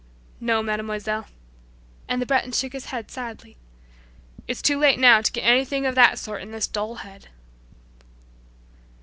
"No, 0.39 0.63
Mademoiselle," 0.63 1.27
and 2.07 2.19
the 2.19 2.25
Breton 2.25 2.53
shook 2.53 2.73
his 2.73 2.85
head 2.85 3.11
sadly, 3.11 3.55
"It's 4.47 4.63
too 4.63 4.79
late 4.79 4.97
now 4.97 5.21
to 5.21 5.31
get 5.31 5.43
anything 5.43 5.85
of 5.85 5.93
that 5.93 6.17
sort 6.17 6.41
in 6.41 6.49
this 6.49 6.65
dull 6.65 6.95
head." 7.05 7.27